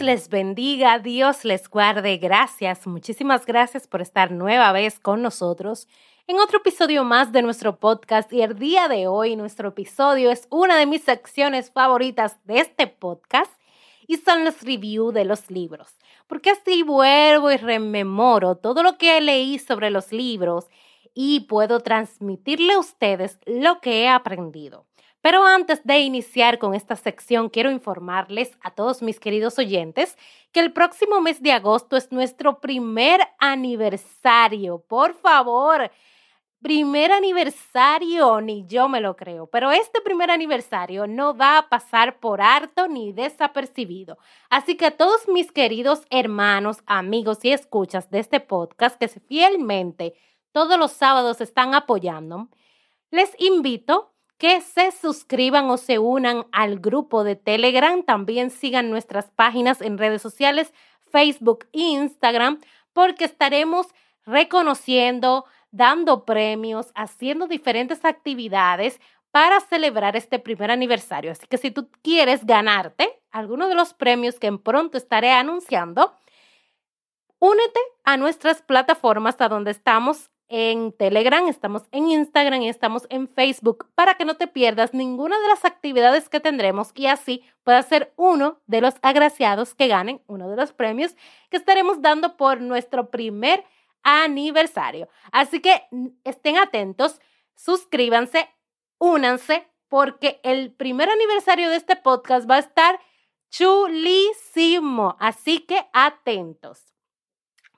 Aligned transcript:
Les 0.00 0.28
bendiga, 0.28 0.98
Dios 0.98 1.44
les 1.44 1.68
guarde. 1.68 2.18
Gracias, 2.18 2.86
muchísimas 2.86 3.46
gracias 3.46 3.86
por 3.86 4.02
estar 4.02 4.30
nueva 4.30 4.70
vez 4.72 5.00
con 5.00 5.22
nosotros 5.22 5.88
en 6.26 6.38
otro 6.38 6.58
episodio 6.58 7.02
más 7.02 7.32
de 7.32 7.42
nuestro 7.42 7.78
podcast. 7.78 8.32
Y 8.32 8.42
el 8.42 8.58
día 8.58 8.88
de 8.88 9.06
hoy, 9.06 9.36
nuestro 9.36 9.70
episodio 9.70 10.30
es 10.30 10.46
una 10.50 10.76
de 10.76 10.86
mis 10.86 11.02
secciones 11.02 11.70
favoritas 11.70 12.38
de 12.44 12.60
este 12.60 12.86
podcast 12.86 13.50
y 14.06 14.16
son 14.18 14.44
los 14.44 14.62
reviews 14.62 15.14
de 15.14 15.24
los 15.24 15.50
libros. 15.50 15.96
Porque 16.26 16.50
así 16.50 16.82
vuelvo 16.82 17.50
y 17.50 17.56
rememoro 17.56 18.56
todo 18.56 18.82
lo 18.82 18.98
que 18.98 19.20
leí 19.20 19.58
sobre 19.58 19.90
los 19.90 20.12
libros 20.12 20.66
y 21.14 21.40
puedo 21.40 21.80
transmitirle 21.80 22.74
a 22.74 22.78
ustedes 22.78 23.38
lo 23.46 23.80
que 23.80 24.02
he 24.02 24.08
aprendido. 24.08 24.84
Pero 25.20 25.44
antes 25.44 25.82
de 25.84 25.98
iniciar 26.00 26.58
con 26.58 26.74
esta 26.74 26.94
sección, 26.96 27.48
quiero 27.48 27.70
informarles 27.70 28.56
a 28.62 28.70
todos 28.70 29.02
mis 29.02 29.18
queridos 29.18 29.58
oyentes 29.58 30.16
que 30.52 30.60
el 30.60 30.72
próximo 30.72 31.20
mes 31.20 31.42
de 31.42 31.52
agosto 31.52 31.96
es 31.96 32.12
nuestro 32.12 32.60
primer 32.60 33.20
aniversario. 33.38 34.78
Por 34.86 35.14
favor, 35.14 35.90
primer 36.62 37.12
aniversario, 37.12 38.40
ni 38.40 38.66
yo 38.66 38.88
me 38.88 39.00
lo 39.00 39.14
creo, 39.16 39.46
pero 39.46 39.70
este 39.70 40.00
primer 40.00 40.30
aniversario 40.30 41.06
no 41.06 41.36
va 41.36 41.58
a 41.58 41.68
pasar 41.68 42.18
por 42.18 42.40
harto 42.40 42.88
ni 42.88 43.12
desapercibido. 43.12 44.18
Así 44.50 44.76
que 44.76 44.86
a 44.86 44.96
todos 44.96 45.28
mis 45.28 45.52
queridos 45.52 46.04
hermanos, 46.10 46.78
amigos 46.86 47.44
y 47.44 47.52
escuchas 47.52 48.10
de 48.10 48.18
este 48.20 48.40
podcast 48.40 48.98
que 48.98 49.08
fielmente 49.08 50.14
todos 50.52 50.78
los 50.78 50.92
sábados 50.92 51.40
están 51.40 51.74
apoyando, 51.74 52.48
les 53.10 53.30
invito 53.40 54.15
que 54.38 54.60
se 54.60 54.90
suscriban 54.90 55.70
o 55.70 55.76
se 55.76 55.98
unan 55.98 56.46
al 56.52 56.78
grupo 56.78 57.24
de 57.24 57.36
Telegram. 57.36 58.02
También 58.02 58.50
sigan 58.50 58.90
nuestras 58.90 59.30
páginas 59.30 59.80
en 59.80 59.98
redes 59.98 60.22
sociales, 60.22 60.72
Facebook 61.10 61.66
e 61.72 61.80
Instagram, 61.80 62.60
porque 62.92 63.24
estaremos 63.24 63.86
reconociendo, 64.24 65.44
dando 65.70 66.24
premios, 66.24 66.90
haciendo 66.94 67.46
diferentes 67.46 68.04
actividades 68.04 69.00
para 69.30 69.60
celebrar 69.60 70.16
este 70.16 70.38
primer 70.38 70.70
aniversario. 70.70 71.30
Así 71.30 71.46
que 71.46 71.58
si 71.58 71.70
tú 71.70 71.90
quieres 72.02 72.46
ganarte 72.46 73.20
alguno 73.30 73.68
de 73.68 73.74
los 73.74 73.92
premios 73.92 74.38
que 74.38 74.46
en 74.46 74.58
pronto 74.58 74.96
estaré 74.96 75.32
anunciando, 75.32 76.14
únete 77.38 77.80
a 78.04 78.16
nuestras 78.16 78.62
plataformas 78.62 79.38
a 79.40 79.48
donde 79.48 79.70
estamos 79.70 80.30
en 80.48 80.92
Telegram, 80.92 81.46
estamos 81.48 81.82
en 81.90 82.08
Instagram 82.08 82.62
y 82.62 82.68
estamos 82.68 83.06
en 83.10 83.28
Facebook 83.28 83.88
para 83.94 84.14
que 84.14 84.24
no 84.24 84.36
te 84.36 84.46
pierdas 84.46 84.94
ninguna 84.94 85.38
de 85.40 85.48
las 85.48 85.64
actividades 85.64 86.28
que 86.28 86.40
tendremos 86.40 86.92
y 86.94 87.06
así 87.06 87.42
puedas 87.64 87.86
ser 87.86 88.12
uno 88.16 88.60
de 88.66 88.80
los 88.80 88.94
agraciados 89.02 89.74
que 89.74 89.88
ganen 89.88 90.22
uno 90.26 90.48
de 90.48 90.56
los 90.56 90.72
premios 90.72 91.16
que 91.50 91.56
estaremos 91.56 92.00
dando 92.00 92.36
por 92.36 92.60
nuestro 92.60 93.10
primer 93.10 93.64
aniversario. 94.02 95.08
Así 95.32 95.60
que 95.60 95.88
estén 96.24 96.58
atentos, 96.58 97.20
suscríbanse, 97.56 98.48
únanse 98.98 99.68
porque 99.88 100.40
el 100.42 100.72
primer 100.72 101.08
aniversario 101.08 101.70
de 101.70 101.76
este 101.76 101.96
podcast 101.96 102.48
va 102.48 102.56
a 102.56 102.60
estar 102.60 103.00
chulísimo. 103.50 105.16
Así 105.18 105.60
que 105.60 105.86
atentos. 105.92 106.84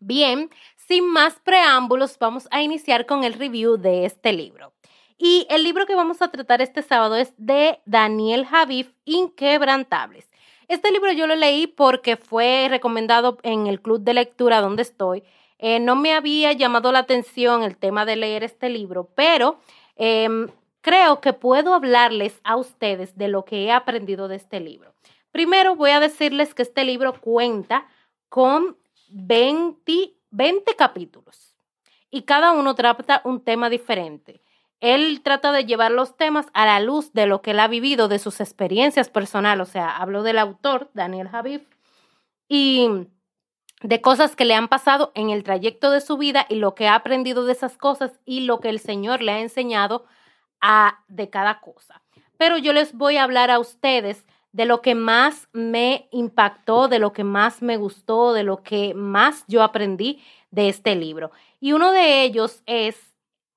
Bien, 0.00 0.50
sin 0.88 1.06
más 1.06 1.38
preámbulos, 1.41 2.19
vamos 2.19 2.49
a 2.50 2.62
iniciar 2.62 3.04
con 3.04 3.22
el 3.22 3.34
review 3.34 3.76
de 3.76 4.06
este 4.06 4.32
libro. 4.32 4.72
Y 5.19 5.47
el 5.50 5.62
libro 5.62 5.84
que 5.84 5.94
vamos 5.94 6.22
a 6.22 6.31
tratar 6.31 6.62
este 6.62 6.81
sábado 6.81 7.16
es 7.16 7.34
de 7.37 7.81
Daniel 7.84 8.47
Javif, 8.47 8.91
Inquebrantables. 9.04 10.31
Este 10.66 10.91
libro 10.91 11.12
yo 11.12 11.26
lo 11.26 11.37
leí 11.37 11.66
porque 11.66 12.16
fue 12.16 12.69
recomendado 12.71 13.37
en 13.43 13.66
el 13.66 13.82
club 13.82 14.00
de 14.00 14.15
lectura 14.15 14.62
donde 14.62 14.82
estoy. 14.82 15.25
Eh, 15.59 15.78
no 15.78 15.94
me 15.94 16.15
había 16.15 16.53
llamado 16.53 16.91
la 16.91 17.00
atención 17.00 17.65
el 17.65 17.76
tema 17.76 18.06
de 18.06 18.16
leer 18.16 18.43
este 18.43 18.70
libro, 18.70 19.10
pero 19.15 19.59
em, 19.97 20.49
creo 20.81 21.20
que 21.20 21.34
puedo 21.34 21.75
hablarles 21.75 22.41
a 22.44 22.56
ustedes 22.56 23.16
de 23.19 23.28
lo 23.28 23.44
que 23.44 23.65
he 23.65 23.72
aprendido 23.72 24.26
de 24.26 24.37
este 24.37 24.60
libro. 24.60 24.94
Primero 25.32 25.76
voy 25.76 25.91
a 25.91 26.00
decirles 26.00 26.55
que 26.55 26.62
este 26.62 26.84
libro 26.84 27.20
cuenta 27.20 27.87
con 28.31 28.76
20 29.10 30.18
20 30.31 30.75
capítulos 30.77 31.56
y 32.11 32.22
cada 32.22 32.53
uno 32.53 32.75
trata 32.75 33.21
un 33.25 33.43
tema 33.43 33.71
diferente. 33.71 34.43
Él 34.81 35.22
trata 35.22 35.50
de 35.53 35.65
llevar 35.65 35.91
los 35.91 36.16
temas 36.16 36.47
a 36.53 36.65
la 36.65 36.81
luz 36.81 37.12
de 37.12 37.27
lo 37.27 37.43
que 37.43 37.50
él 37.50 37.61
ha 37.61 37.69
vivido, 37.69 38.09
de 38.09 38.19
sus 38.19 38.41
experiencias 38.41 39.09
personales. 39.09 39.69
O 39.69 39.71
sea, 39.71 39.97
hablo 39.97 40.22
del 40.22 40.38
autor, 40.38 40.91
Daniel 40.94 41.28
Javif, 41.28 41.62
y 42.49 42.88
de 43.83 44.00
cosas 44.00 44.37
que 44.37 44.44
le 44.44 44.55
han 44.55 44.69
pasado 44.69 45.12
en 45.15 45.31
el 45.31 45.43
trayecto 45.43 45.91
de 45.91 46.00
su 46.00 46.17
vida 46.17 46.47
y 46.49 46.56
lo 46.56 46.75
que 46.75 46.88
ha 46.88 46.94
aprendido 46.94 47.44
de 47.44 47.53
esas 47.53 47.77
cosas 47.77 48.19
y 48.25 48.41
lo 48.41 48.61
que 48.61 48.69
el 48.69 48.81
Señor 48.81 49.22
le 49.22 49.33
ha 49.33 49.41
enseñado 49.41 50.06
a, 50.61 51.05
de 51.09 51.28
cada 51.31 51.61
cosa. 51.61 52.03
Pero 52.37 52.56
yo 52.56 52.72
les 52.72 52.93
voy 52.93 53.17
a 53.17 53.25
hablar 53.25 53.50
a 53.50 53.59
ustedes 53.59 54.27
de 54.53 54.64
lo 54.64 54.81
que 54.82 54.94
más 54.94 55.48
me 55.53 56.09
impactó, 56.10 56.88
de 56.88 56.98
lo 56.98 57.12
que 57.12 57.25
más 57.25 57.62
me 57.62 57.76
gustó, 57.76 58.32
de 58.32 58.42
lo 58.42 58.62
que 58.62 58.94
más 58.94 59.44
yo 59.47 59.62
aprendí 59.62 60.22
de 60.50 60.69
este 60.69 60.97
libro. 60.97 61.31
Y 61.60 61.72
uno 61.72 61.92
de 61.92 62.22
ellos 62.22 62.62
es 62.66 63.14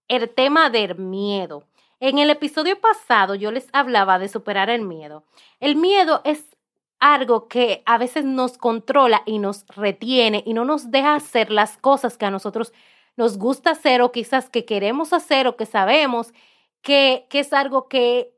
el 0.07 0.29
tema 0.29 0.69
del 0.69 0.95
miedo. 0.95 1.63
En 1.99 2.17
el 2.17 2.29
episodio 2.29 2.79
pasado 2.81 3.35
yo 3.35 3.51
les 3.51 3.69
hablaba 3.73 4.19
de 4.19 4.27
superar 4.27 4.69
el 4.69 4.81
miedo. 4.81 5.23
El 5.59 5.75
miedo 5.75 6.21
es 6.23 6.57
algo 6.99 7.47
que 7.47 7.81
a 7.85 7.97
veces 7.97 8.25
nos 8.25 8.57
controla 8.57 9.23
y 9.25 9.39
nos 9.39 9.65
retiene 9.67 10.43
y 10.45 10.53
no 10.53 10.65
nos 10.65 10.91
deja 10.91 11.15
hacer 11.15 11.51
las 11.51 11.77
cosas 11.77 12.17
que 12.17 12.25
a 12.25 12.31
nosotros 12.31 12.73
nos 13.17 13.37
gusta 13.37 13.71
hacer 13.71 14.01
o 14.01 14.11
quizás 14.11 14.49
que 14.49 14.65
queremos 14.65 15.13
hacer 15.13 15.47
o 15.47 15.55
que 15.55 15.65
sabemos 15.65 16.33
que, 16.81 17.27
que 17.29 17.39
es 17.39 17.53
algo 17.53 17.87
que 17.87 18.33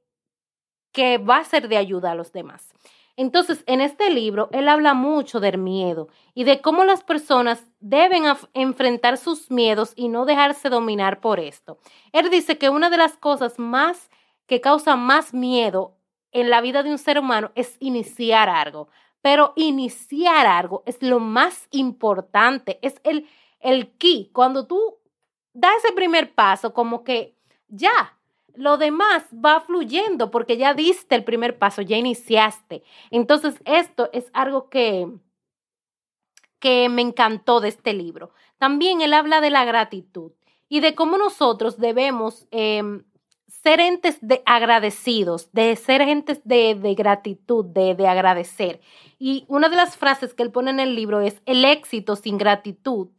que 0.93 1.17
va 1.17 1.37
a 1.37 1.43
ser 1.43 1.67
de 1.67 1.75
ayuda 1.75 2.11
a 2.11 2.15
los 2.15 2.31
demás. 2.31 2.73
Entonces, 3.15 3.63
en 3.67 3.81
este 3.81 4.09
libro, 4.09 4.49
él 4.51 4.67
habla 4.67 4.93
mucho 4.93 5.39
del 5.39 5.59
miedo 5.59 6.07
y 6.33 6.45
de 6.45 6.61
cómo 6.61 6.83
las 6.83 7.03
personas 7.03 7.63
deben 7.79 8.23
enfrentar 8.53 9.17
sus 9.17 9.51
miedos 9.51 9.93
y 9.95 10.07
no 10.07 10.25
dejarse 10.25 10.69
dominar 10.69 11.19
por 11.19 11.39
esto. 11.39 11.77
Él 12.11 12.29
dice 12.31 12.57
que 12.57 12.69
una 12.69 12.89
de 12.89 12.97
las 12.97 13.17
cosas 13.17 13.59
más 13.59 14.09
que 14.47 14.61
causa 14.61 14.95
más 14.95 15.33
miedo 15.33 15.95
en 16.31 16.49
la 16.49 16.61
vida 16.61 16.81
de 16.81 16.89
un 16.89 16.97
ser 16.97 17.19
humano 17.19 17.51
es 17.53 17.77
iniciar 17.79 18.49
algo. 18.49 18.87
Pero 19.21 19.53
iniciar 19.55 20.47
algo 20.47 20.83
es 20.85 21.01
lo 21.01 21.19
más 21.19 21.67
importante, 21.71 22.79
es 22.81 22.99
el, 23.03 23.29
el 23.59 23.91
key. 23.97 24.31
Cuando 24.33 24.65
tú 24.65 24.97
das 25.53 25.83
ese 25.83 25.93
primer 25.93 26.33
paso, 26.33 26.73
como 26.73 27.03
que 27.03 27.37
ya, 27.67 28.17
lo 28.55 28.77
demás 28.77 29.23
va 29.33 29.61
fluyendo 29.61 30.31
porque 30.31 30.57
ya 30.57 30.73
diste 30.73 31.15
el 31.15 31.23
primer 31.23 31.57
paso, 31.57 31.81
ya 31.81 31.97
iniciaste. 31.97 32.83
Entonces, 33.11 33.55
esto 33.65 34.09
es 34.13 34.29
algo 34.33 34.69
que, 34.69 35.07
que 36.59 36.89
me 36.89 37.01
encantó 37.01 37.59
de 37.59 37.69
este 37.69 37.93
libro. 37.93 38.31
También 38.57 39.01
él 39.01 39.13
habla 39.13 39.41
de 39.41 39.49
la 39.49 39.65
gratitud 39.65 40.31
y 40.69 40.79
de 40.79 40.95
cómo 40.95 41.17
nosotros 41.17 41.77
debemos 41.77 42.47
em, 42.51 43.03
ser 43.47 43.79
entes 43.79 44.17
de 44.21 44.41
agradecidos, 44.45 45.51
de 45.51 45.75
ser 45.75 46.03
gentes 46.03 46.41
de, 46.43 46.75
de 46.75 46.95
gratitud, 46.95 47.65
de, 47.65 47.95
de 47.95 48.07
agradecer. 48.07 48.81
Y 49.19 49.45
una 49.47 49.69
de 49.69 49.75
las 49.75 49.97
frases 49.97 50.33
que 50.33 50.43
él 50.43 50.51
pone 50.51 50.71
en 50.71 50.79
el 50.79 50.95
libro 50.95 51.21
es, 51.21 51.41
el 51.45 51.63
éxito 51.65 52.15
sin 52.15 52.37
gratitud 52.37 53.09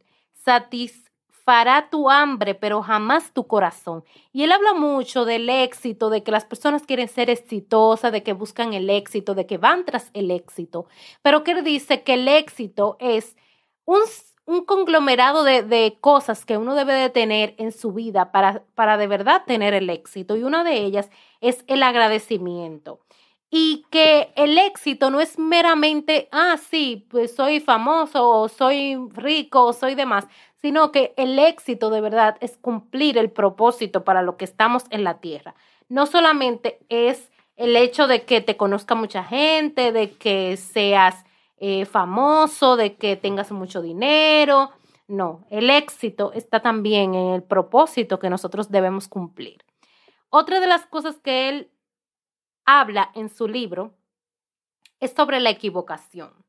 satis 0.45 1.11
fará 1.45 1.89
tu 1.91 2.09
hambre, 2.09 2.55
pero 2.55 2.81
jamás 2.81 3.31
tu 3.31 3.45
corazón. 3.47 4.03
Y 4.33 4.43
él 4.43 4.51
habla 4.51 4.73
mucho 4.73 5.25
del 5.25 5.47
éxito, 5.47 6.09
de 6.09 6.23
que 6.23 6.31
las 6.31 6.43
personas 6.43 6.83
quieren 6.83 7.07
ser 7.07 7.29
exitosas, 7.29 8.11
de 8.11 8.23
que 8.23 8.33
buscan 8.33 8.73
el 8.73 8.89
éxito, 8.89 9.35
de 9.35 9.45
que 9.45 9.57
van 9.57 9.85
tras 9.85 10.09
el 10.13 10.31
éxito. 10.31 10.87
Pero 11.21 11.43
que 11.43 11.51
él 11.51 11.63
dice 11.63 12.01
que 12.01 12.15
el 12.15 12.27
éxito 12.27 12.97
es 12.99 13.37
un, 13.85 14.01
conglomerado 14.65 15.43
de, 15.43 15.61
de, 15.61 15.97
cosas 16.01 16.45
que 16.45 16.57
uno 16.57 16.73
debe 16.73 16.93
de 16.93 17.09
tener 17.09 17.53
en 17.59 17.71
su 17.71 17.93
vida 17.93 18.31
para, 18.31 18.63
para 18.73 18.97
de 18.97 19.07
verdad 19.07 19.43
tener 19.45 19.75
el 19.75 19.89
éxito. 19.91 20.35
Y 20.35 20.43
una 20.43 20.63
de 20.63 20.77
ellas 20.77 21.11
es 21.41 21.63
el 21.67 21.83
agradecimiento 21.83 23.01
y 23.57 23.85
que 23.89 24.33
el 24.35 24.57
éxito 24.57 25.11
no 25.11 25.21
es 25.21 25.39
meramente, 25.39 26.27
ah, 26.31 26.57
sí, 26.57 27.07
pues 27.09 27.35
soy 27.35 27.59
famoso 27.61 28.27
o 28.27 28.49
soy 28.49 28.97
rico 29.13 29.63
o 29.65 29.73
soy 29.73 29.95
demás, 29.95 30.27
sino 30.65 30.91
que 30.91 31.13
el 31.15 31.37
éxito 31.37 31.91
de 31.91 32.01
verdad 32.01 32.37
es 32.41 32.57
cumplir 32.57 33.19
el 33.19 33.29
propósito 33.29 34.03
para 34.03 34.23
lo 34.23 34.35
que 34.35 34.45
estamos 34.45 34.85
en 34.89 35.03
la 35.03 35.19
tierra. 35.19 35.53
No 35.89 36.07
solamente 36.07 36.79
es 36.89 37.29
el 37.55 37.75
hecho 37.75 38.07
de 38.07 38.25
que 38.25 38.41
te 38.41 38.57
conozca 38.57 38.95
mucha 38.95 39.23
gente, 39.23 39.91
de 39.91 40.13
que 40.13 40.57
seas 40.57 41.23
eh, 41.57 41.85
famoso, 41.85 42.77
de 42.77 42.95
que 42.95 43.15
tengas 43.15 43.51
mucho 43.51 43.83
dinero. 43.83 44.71
No, 45.07 45.45
el 45.51 45.69
éxito 45.69 46.31
está 46.33 46.63
también 46.63 47.13
en 47.13 47.35
el 47.35 47.43
propósito 47.43 48.17
que 48.17 48.31
nosotros 48.31 48.71
debemos 48.71 49.07
cumplir. 49.07 49.63
Otra 50.31 50.59
de 50.59 50.65
las 50.65 50.87
cosas 50.87 51.19
que 51.19 51.47
él 51.47 51.69
habla 52.65 53.11
en 53.13 53.29
su 53.29 53.47
libro 53.47 53.93
es 54.99 55.11
sobre 55.11 55.39
la 55.39 55.51
equivocación. 55.51 56.44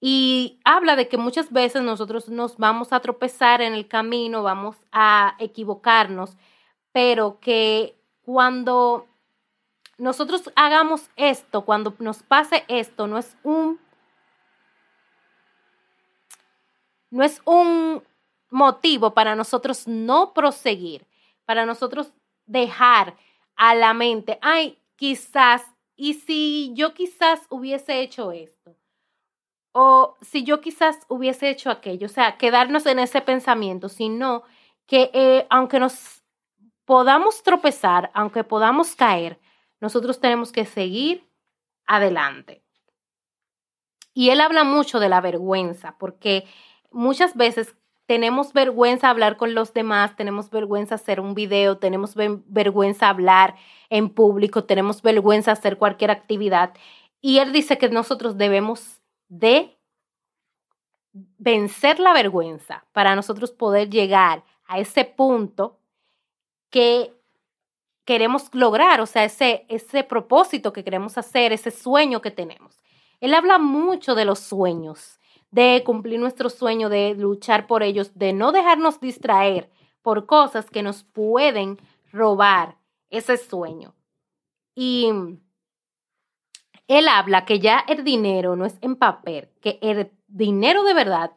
Y 0.00 0.60
habla 0.64 0.94
de 0.94 1.08
que 1.08 1.18
muchas 1.18 1.50
veces 1.52 1.82
nosotros 1.82 2.28
nos 2.28 2.56
vamos 2.56 2.92
a 2.92 3.00
tropezar 3.00 3.60
en 3.62 3.74
el 3.74 3.88
camino, 3.88 4.42
vamos 4.42 4.76
a 4.92 5.34
equivocarnos, 5.38 6.36
pero 6.92 7.40
que 7.40 7.96
cuando 8.22 9.08
nosotros 9.98 10.52
hagamos 10.54 11.10
esto, 11.16 11.64
cuando 11.64 11.94
nos 11.98 12.22
pase 12.22 12.64
esto, 12.68 13.06
no 13.08 13.18
es 13.18 13.36
un 13.42 13.80
no 17.10 17.24
es 17.24 17.40
un 17.44 18.02
motivo 18.50 19.14
para 19.14 19.34
nosotros 19.34 19.88
no 19.88 20.32
proseguir, 20.34 21.06
para 21.44 21.66
nosotros 21.66 22.12
dejar 22.46 23.16
a 23.56 23.74
la 23.74 23.94
mente, 23.94 24.38
ay, 24.42 24.78
quizás, 24.96 25.62
y 25.96 26.14
si 26.14 26.72
yo 26.74 26.94
quizás 26.94 27.40
hubiese 27.48 28.00
hecho 28.00 28.30
esto, 28.32 28.76
o 29.80 30.16
si 30.20 30.42
yo 30.42 30.60
quizás 30.60 30.98
hubiese 31.06 31.48
hecho 31.48 31.70
aquello, 31.70 32.06
o 32.06 32.10
sea, 32.10 32.36
quedarnos 32.36 32.84
en 32.86 32.98
ese 32.98 33.20
pensamiento, 33.20 33.88
sino 33.88 34.42
que 34.88 35.08
eh, 35.14 35.46
aunque 35.50 35.78
nos 35.78 36.24
podamos 36.84 37.44
tropezar, 37.44 38.10
aunque 38.12 38.42
podamos 38.42 38.96
caer, 38.96 39.38
nosotros 39.80 40.18
tenemos 40.18 40.50
que 40.50 40.64
seguir 40.64 41.28
adelante. 41.86 42.64
Y 44.14 44.30
él 44.30 44.40
habla 44.40 44.64
mucho 44.64 44.98
de 44.98 45.08
la 45.08 45.20
vergüenza, 45.20 45.94
porque 45.96 46.44
muchas 46.90 47.36
veces 47.36 47.76
tenemos 48.06 48.52
vergüenza 48.52 49.10
hablar 49.10 49.36
con 49.36 49.54
los 49.54 49.74
demás, 49.74 50.16
tenemos 50.16 50.50
vergüenza 50.50 50.96
hacer 50.96 51.20
un 51.20 51.34
video, 51.34 51.78
tenemos 51.78 52.16
vergüenza 52.16 53.10
hablar 53.10 53.54
en 53.90 54.08
público, 54.10 54.64
tenemos 54.64 55.02
vergüenza 55.02 55.52
hacer 55.52 55.78
cualquier 55.78 56.10
actividad. 56.10 56.74
Y 57.20 57.38
él 57.38 57.52
dice 57.52 57.78
que 57.78 57.88
nosotros 57.90 58.38
debemos 58.38 58.97
de 59.28 59.76
vencer 61.38 61.98
la 62.00 62.12
vergüenza 62.12 62.84
para 62.92 63.14
nosotros 63.16 63.52
poder 63.52 63.90
llegar 63.90 64.44
a 64.66 64.78
ese 64.78 65.04
punto 65.04 65.78
que 66.70 67.14
queremos 68.04 68.54
lograr, 68.54 69.00
o 69.00 69.06
sea, 69.06 69.24
ese, 69.24 69.66
ese 69.68 70.04
propósito 70.04 70.72
que 70.72 70.84
queremos 70.84 71.18
hacer, 71.18 71.52
ese 71.52 71.70
sueño 71.70 72.22
que 72.22 72.30
tenemos. 72.30 72.82
Él 73.20 73.34
habla 73.34 73.58
mucho 73.58 74.14
de 74.14 74.24
los 74.24 74.38
sueños, 74.38 75.18
de 75.50 75.82
cumplir 75.84 76.20
nuestro 76.20 76.50
sueño, 76.50 76.88
de 76.88 77.14
luchar 77.14 77.66
por 77.66 77.82
ellos, 77.82 78.12
de 78.14 78.32
no 78.32 78.52
dejarnos 78.52 79.00
distraer 79.00 79.70
por 80.02 80.26
cosas 80.26 80.70
que 80.70 80.82
nos 80.82 81.04
pueden 81.04 81.78
robar 82.12 82.76
ese 83.10 83.36
sueño. 83.36 83.94
Y 84.74 85.10
él 86.88 87.06
habla 87.06 87.44
que 87.44 87.60
ya 87.60 87.84
el 87.86 88.02
dinero 88.02 88.56
no 88.56 88.64
es 88.64 88.76
en 88.80 88.96
papel, 88.96 89.50
que 89.60 89.78
el 89.82 90.10
dinero 90.26 90.82
de 90.84 90.94
verdad 90.94 91.32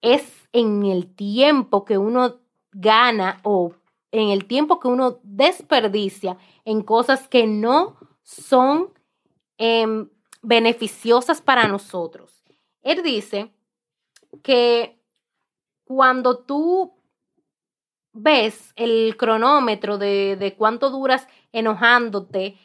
es 0.00 0.48
en 0.52 0.84
el 0.84 1.14
tiempo 1.14 1.84
que 1.84 1.98
uno 1.98 2.40
gana 2.72 3.40
o 3.42 3.74
en 4.10 4.30
el 4.30 4.46
tiempo 4.46 4.80
que 4.80 4.88
uno 4.88 5.20
desperdicia 5.22 6.38
en 6.64 6.82
cosas 6.82 7.28
que 7.28 7.46
no 7.46 7.96
son 8.22 8.92
em, 9.58 10.08
beneficiosas 10.42 11.42
para 11.42 11.68
nosotros. 11.68 12.42
Él 12.82 13.02
dice 13.02 13.52
que 14.42 14.98
cuando 15.84 16.38
tú 16.38 16.94
ves 18.12 18.72
el 18.76 19.16
cronómetro 19.18 19.98
de, 19.98 20.36
de 20.36 20.54
cuánto 20.54 20.90
duras 20.90 21.26
enojándote, 21.52 22.56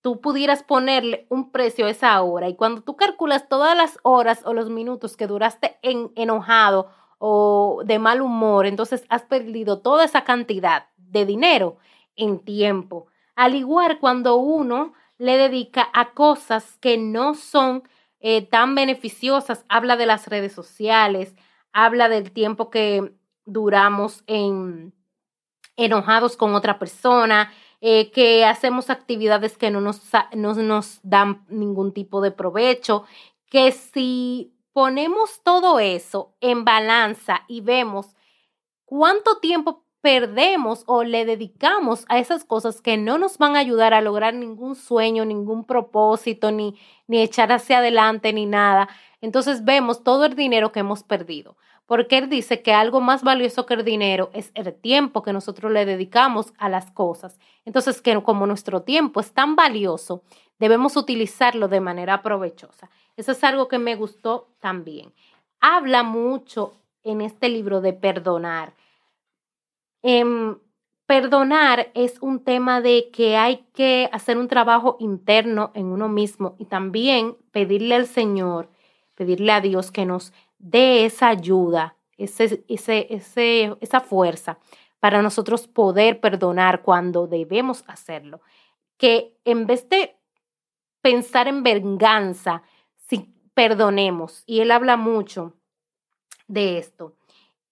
tú 0.00 0.20
pudieras 0.20 0.62
ponerle 0.62 1.26
un 1.28 1.50
precio 1.50 1.86
a 1.86 1.90
esa 1.90 2.20
hora. 2.22 2.48
Y 2.48 2.56
cuando 2.56 2.82
tú 2.82 2.96
calculas 2.96 3.48
todas 3.48 3.76
las 3.76 3.98
horas 4.02 4.42
o 4.44 4.54
los 4.54 4.70
minutos 4.70 5.16
que 5.16 5.26
duraste 5.26 5.78
en, 5.82 6.12
enojado 6.16 6.90
o 7.18 7.82
de 7.84 7.98
mal 7.98 8.20
humor, 8.20 8.66
entonces 8.66 9.04
has 9.08 9.22
perdido 9.22 9.80
toda 9.80 10.04
esa 10.04 10.24
cantidad 10.24 10.86
de 10.96 11.26
dinero 11.26 11.78
en 12.16 12.38
tiempo. 12.38 13.06
Al 13.34 13.54
igual 13.54 13.98
cuando 13.98 14.36
uno 14.36 14.92
le 15.18 15.36
dedica 15.36 15.88
a 15.92 16.12
cosas 16.12 16.78
que 16.78 16.96
no 16.96 17.34
son 17.34 17.82
eh, 18.20 18.42
tan 18.42 18.74
beneficiosas, 18.74 19.64
habla 19.68 19.96
de 19.96 20.06
las 20.06 20.28
redes 20.28 20.52
sociales, 20.52 21.34
habla 21.72 22.08
del 22.08 22.32
tiempo 22.32 22.70
que 22.70 23.12
duramos 23.44 24.22
en 24.26 24.92
enojados 25.76 26.36
con 26.36 26.54
otra 26.54 26.78
persona, 26.78 27.52
eh, 27.80 28.10
que 28.10 28.44
hacemos 28.44 28.90
actividades 28.90 29.56
que 29.56 29.70
no 29.70 29.80
nos, 29.80 30.02
no 30.34 30.54
nos 30.54 31.00
dan 31.02 31.44
ningún 31.48 31.92
tipo 31.92 32.20
de 32.20 32.30
provecho, 32.30 33.04
que 33.46 33.72
si 33.72 34.52
ponemos 34.72 35.42
todo 35.42 35.80
eso 35.80 36.34
en 36.40 36.64
balanza 36.64 37.44
y 37.48 37.60
vemos 37.60 38.14
cuánto 38.84 39.38
tiempo 39.38 39.84
perdemos 40.00 40.84
o 40.86 41.02
le 41.02 41.24
dedicamos 41.24 42.04
a 42.08 42.18
esas 42.18 42.44
cosas 42.44 42.80
que 42.80 42.96
no 42.96 43.18
nos 43.18 43.38
van 43.38 43.56
a 43.56 43.58
ayudar 43.58 43.94
a 43.94 44.00
lograr 44.00 44.34
ningún 44.34 44.76
sueño, 44.76 45.24
ningún 45.24 45.64
propósito, 45.64 46.52
ni, 46.52 46.78
ni 47.06 47.20
echar 47.20 47.52
hacia 47.52 47.78
adelante, 47.78 48.32
ni 48.32 48.46
nada. 48.46 48.88
Entonces 49.20 49.64
vemos 49.64 50.04
todo 50.04 50.24
el 50.24 50.34
dinero 50.34 50.72
que 50.72 50.80
hemos 50.80 51.02
perdido. 51.02 51.56
Porque 51.88 52.18
él 52.18 52.28
dice 52.28 52.62
que 52.62 52.72
algo 52.72 53.00
más 53.00 53.24
valioso 53.24 53.66
que 53.66 53.74
el 53.74 53.84
dinero 53.84 54.30
es 54.32 54.52
el 54.54 54.72
tiempo 54.72 55.24
que 55.24 55.32
nosotros 55.32 55.72
le 55.72 55.84
dedicamos 55.84 56.52
a 56.56 56.68
las 56.68 56.92
cosas. 56.92 57.40
Entonces, 57.64 58.00
que 58.00 58.22
como 58.22 58.46
nuestro 58.46 58.82
tiempo 58.82 59.18
es 59.18 59.32
tan 59.32 59.56
valioso, 59.56 60.22
debemos 60.60 60.96
utilizarlo 60.96 61.66
de 61.66 61.80
manera 61.80 62.22
provechosa. 62.22 62.88
Eso 63.16 63.32
es 63.32 63.42
algo 63.42 63.66
que 63.66 63.80
me 63.80 63.96
gustó 63.96 64.46
también. 64.60 65.12
Habla 65.60 66.04
mucho 66.04 66.74
en 67.02 67.22
este 67.22 67.48
libro 67.48 67.80
de 67.80 67.92
perdonar 67.92 68.74
Em, 70.02 70.56
perdonar 71.06 71.90
es 71.94 72.18
un 72.20 72.44
tema 72.44 72.80
de 72.80 73.10
que 73.10 73.36
hay 73.36 73.66
que 73.74 74.08
hacer 74.12 74.38
un 74.38 74.48
trabajo 74.48 74.96
interno 75.00 75.72
en 75.74 75.86
uno 75.86 76.08
mismo 76.08 76.54
y 76.58 76.66
también 76.66 77.36
pedirle 77.50 77.96
al 77.96 78.06
Señor, 78.06 78.68
pedirle 79.14 79.52
a 79.52 79.60
Dios 79.60 79.90
que 79.90 80.06
nos 80.06 80.32
dé 80.58 81.04
esa 81.04 81.28
ayuda, 81.28 81.96
ese, 82.16 82.64
ese, 82.68 83.06
ese, 83.10 83.76
esa 83.80 84.00
fuerza 84.00 84.58
para 85.00 85.22
nosotros 85.22 85.66
poder 85.68 86.20
perdonar 86.20 86.82
cuando 86.82 87.26
debemos 87.26 87.84
hacerlo. 87.86 88.40
Que 88.96 89.36
en 89.44 89.66
vez 89.66 89.88
de 89.88 90.16
pensar 91.00 91.48
en 91.48 91.62
venganza, 91.62 92.62
si 92.96 93.32
perdonemos, 93.54 94.42
y 94.46 94.60
él 94.60 94.70
habla 94.70 94.96
mucho 94.96 95.54
de 96.48 96.78
esto. 96.78 97.14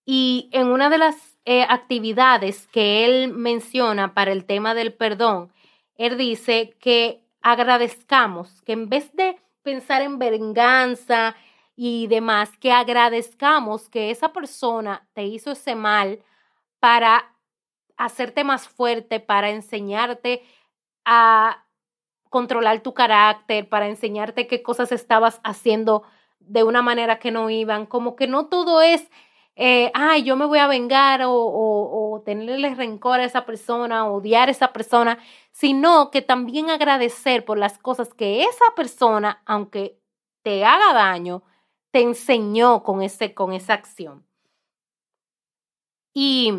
Y 0.04 0.48
en 0.52 0.68
una 0.68 0.88
de 0.88 0.98
las 0.98 1.38
eh, 1.44 1.66
actividades 1.68 2.68
que 2.68 3.04
él 3.04 3.32
menciona 3.32 4.14
para 4.14 4.30
el 4.30 4.44
tema 4.44 4.74
del 4.74 4.94
perdón, 4.94 5.52
él 5.96 6.16
dice 6.16 6.76
que 6.78 7.24
agradezcamos, 7.42 8.62
que 8.62 8.72
en 8.72 8.88
vez 8.88 9.12
de 9.14 9.36
pensar 9.62 10.02
en 10.02 10.18
venganza 10.18 11.34
y 11.76 12.06
demás, 12.08 12.56
que 12.58 12.72
agradezcamos 12.72 13.88
que 13.88 14.10
esa 14.10 14.32
persona 14.32 15.06
te 15.12 15.24
hizo 15.24 15.52
ese 15.52 15.74
mal 15.74 16.22
para 16.80 17.36
hacerte 17.96 18.44
más 18.44 18.68
fuerte, 18.68 19.20
para 19.20 19.50
enseñarte 19.50 20.42
a 21.04 21.64
controlar 22.30 22.80
tu 22.80 22.94
carácter, 22.94 23.68
para 23.68 23.88
enseñarte 23.88 24.46
qué 24.46 24.62
cosas 24.62 24.90
estabas 24.92 25.40
haciendo 25.44 26.02
de 26.40 26.64
una 26.64 26.82
manera 26.82 27.18
que 27.18 27.30
no 27.30 27.50
iban, 27.50 27.86
como 27.86 28.16
que 28.16 28.26
no 28.26 28.46
todo 28.46 28.82
es 28.82 29.08
eh, 29.58 29.90
ay, 29.94 30.22
yo 30.22 30.36
me 30.36 30.44
voy 30.44 30.58
a 30.58 30.66
vengar 30.66 31.22
o, 31.22 31.32
o, 31.32 32.22
tenerle 32.26 32.74
rencor 32.74 33.20
a 33.20 33.24
esa 33.24 33.46
persona, 33.46 34.06
o 34.06 34.16
odiar 34.16 34.48
a 34.48 34.50
esa 34.52 34.72
persona, 34.72 35.18
sino 35.50 36.10
que 36.10 36.20
también 36.20 36.68
agradecer 36.68 37.44
por 37.44 37.56
las 37.58 37.78
cosas 37.78 38.12
que 38.12 38.42
esa 38.42 38.66
persona, 38.76 39.42
aunque 39.46 39.98
te 40.42 40.64
haga 40.64 40.92
daño, 40.92 41.42
te 41.96 42.02
enseñó 42.02 42.82
con, 42.82 43.00
ese, 43.00 43.32
con 43.32 43.54
esa 43.54 43.72
acción. 43.72 44.26
Y 46.12 46.52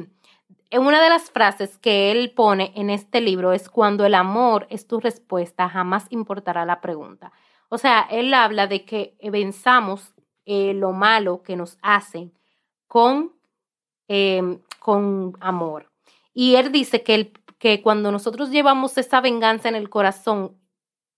una 0.72 1.00
de 1.00 1.10
las 1.10 1.29
frases 1.29 1.77
que 1.77 2.10
él 2.10 2.32
pone 2.32 2.72
en 2.74 2.89
este 2.89 3.22
libro 3.22 3.53
es 3.53 3.70
cuando 3.70 4.03
el 4.03 4.15
amor 4.15 4.65
es 4.72 4.88
tu 4.88 5.00
respuesta, 5.00 5.70
jamás 5.70 6.08
importará 6.10 6.65
la 6.65 6.82
pregunta. 6.82 7.32
O 7.70 7.77
sea, 7.77 8.08
él 8.10 8.34
habla 8.34 8.65
de 8.65 8.84
que 8.84 9.15
venzamos 9.22 10.12
eh, 10.48 10.74
lo 10.74 10.91
malo 10.91 11.44
que 11.44 11.56
nos 11.56 11.77
hacen 11.84 12.34
con, 12.88 13.32
em, 14.08 14.60
con 14.79 15.38
amor. 15.39 15.91
Y 16.34 16.56
él 16.56 16.72
dice 16.72 17.03
que, 17.03 17.13
el, 17.13 17.32
que 17.60 17.84
cuando 17.84 18.12
nosotros 18.12 18.50
llevamos 18.50 18.98
esa 18.98 19.22
venganza 19.22 19.70
en 19.70 19.75
el 19.75 19.91
corazón, 19.91 20.60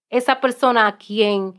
esa 0.10 0.42
persona 0.42 0.88
a 0.88 0.98
quien, 0.98 1.58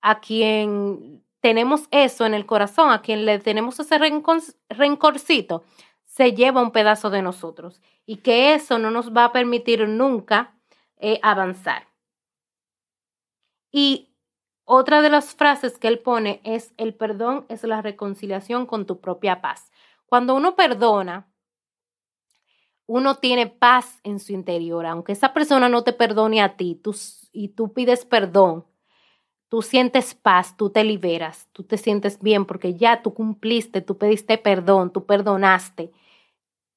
a 0.00 0.18
quien 0.18 1.22
tenemos 1.40 1.88
eso 1.90 2.26
en 2.26 2.34
el 2.34 2.46
corazón, 2.46 2.90
a 2.90 3.02
quien 3.02 3.24
le 3.24 3.38
tenemos 3.38 3.78
ese 3.78 3.98
rencorcito, 3.98 5.64
se 6.04 6.32
lleva 6.32 6.62
un 6.62 6.70
pedazo 6.70 7.10
de 7.10 7.22
nosotros 7.22 7.82
y 8.06 8.16
que 8.16 8.54
eso 8.54 8.78
no 8.78 8.90
nos 8.90 9.14
va 9.14 9.26
a 9.26 9.32
permitir 9.32 9.86
nunca 9.88 10.54
eh, 10.98 11.20
avanzar. 11.22 11.88
Y 13.70 14.14
otra 14.64 15.02
de 15.02 15.10
las 15.10 15.34
frases 15.34 15.78
que 15.78 15.88
él 15.88 15.98
pone 15.98 16.40
es, 16.42 16.72
el 16.78 16.94
perdón 16.94 17.44
es 17.48 17.62
la 17.64 17.82
reconciliación 17.82 18.66
con 18.66 18.86
tu 18.86 19.00
propia 19.00 19.40
paz. 19.40 19.70
Cuando 20.06 20.34
uno 20.34 20.56
perdona, 20.56 21.28
uno 22.86 23.16
tiene 23.16 23.46
paz 23.46 24.00
en 24.02 24.18
su 24.18 24.32
interior, 24.32 24.86
aunque 24.86 25.12
esa 25.12 25.32
persona 25.32 25.68
no 25.68 25.84
te 25.84 25.92
perdone 25.92 26.40
a 26.40 26.56
ti 26.56 26.80
y 27.32 27.48
tú 27.48 27.72
pides 27.72 28.04
perdón, 28.06 28.64
tú 29.48 29.62
sientes 29.62 30.14
paz, 30.14 30.56
tú 30.56 30.70
te 30.70 30.84
liberas, 30.84 31.48
tú 31.52 31.62
te 31.62 31.78
sientes 31.78 32.20
bien 32.20 32.44
porque 32.44 32.74
ya 32.74 33.02
tú 33.02 33.14
cumpliste, 33.14 33.80
tú 33.80 33.96
pediste 33.96 34.38
perdón, 34.38 34.92
tú 34.92 35.04
perdonaste 35.04 35.92